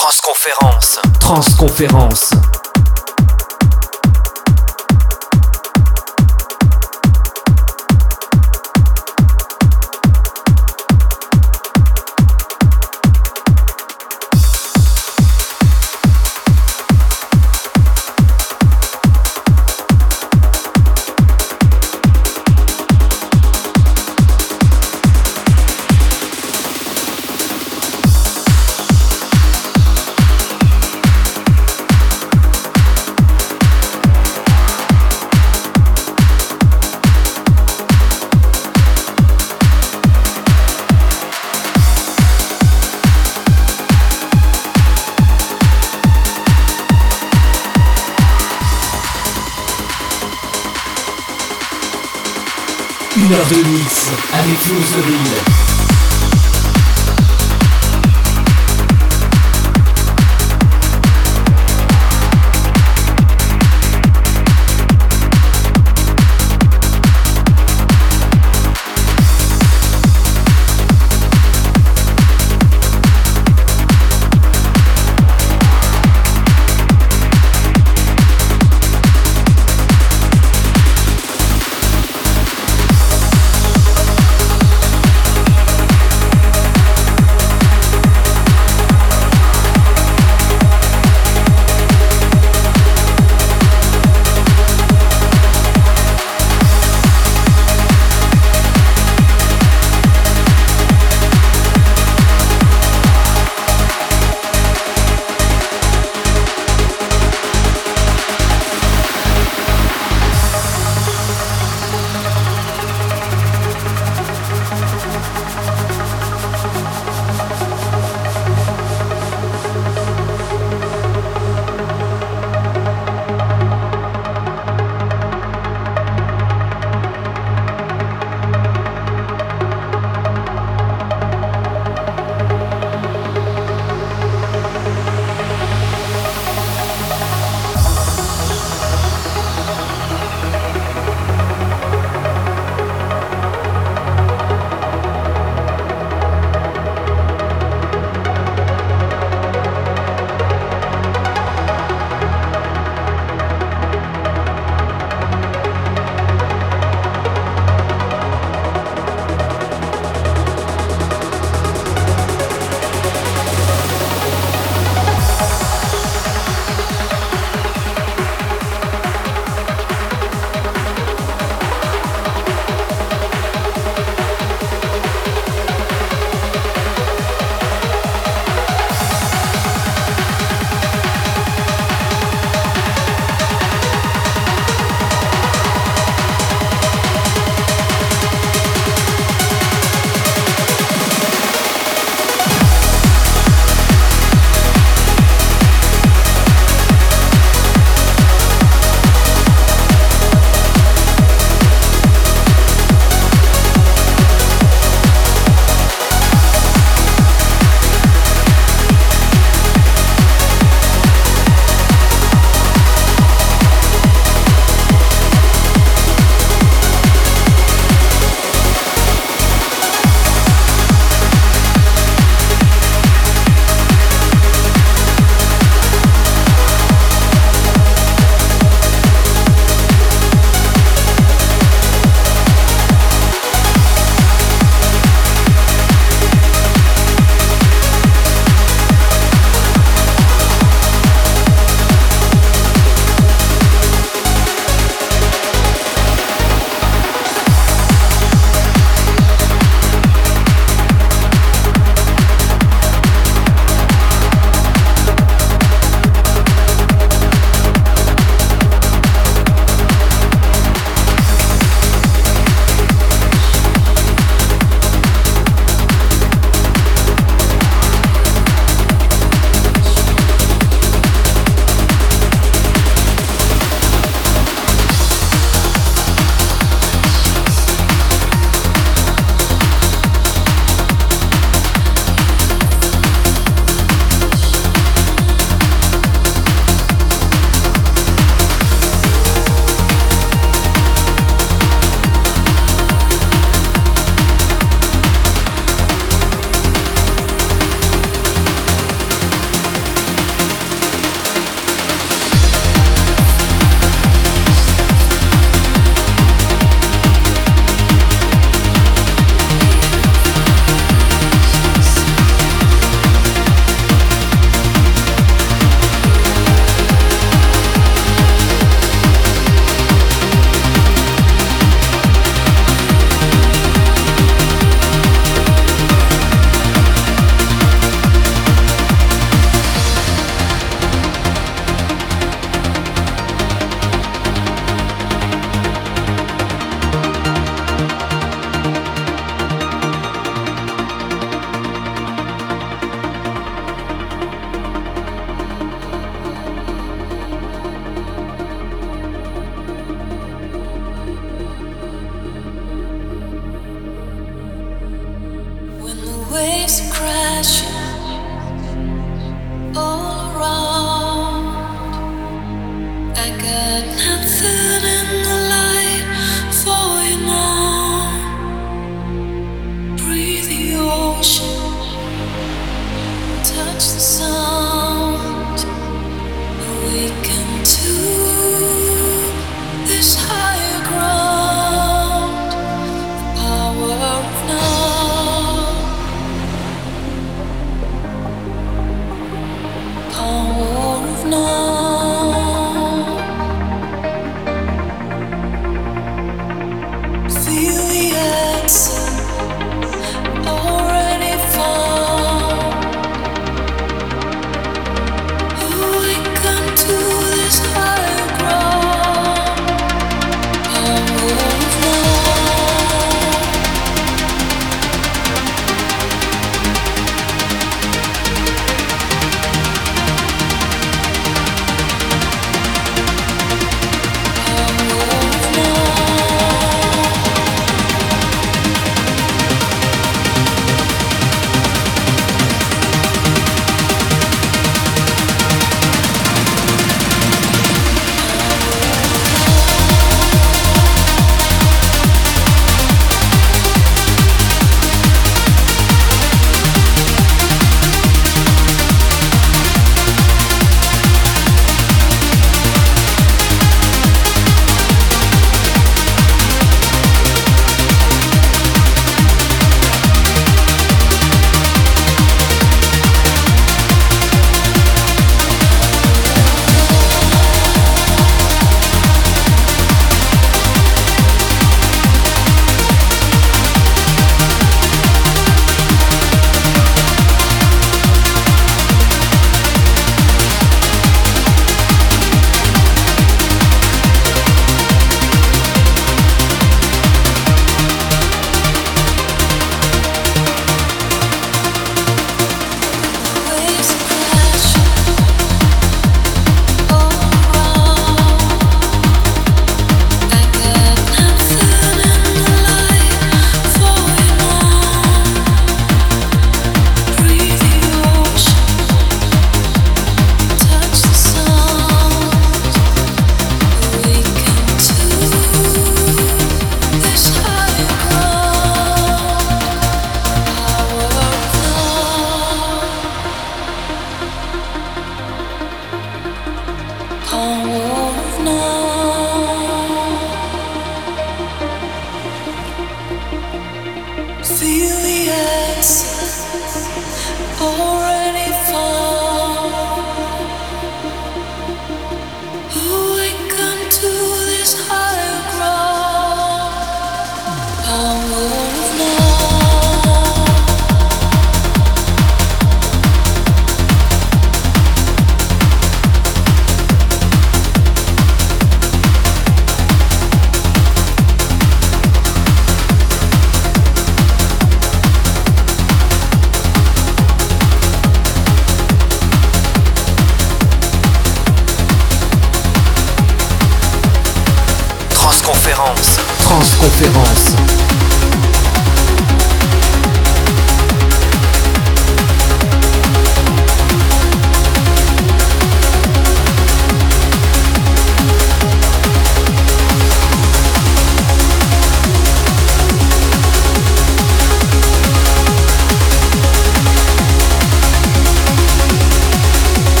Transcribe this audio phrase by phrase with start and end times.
[0.00, 0.98] Transconférence.
[1.20, 2.30] Transconférence.
[54.70, 55.19] You.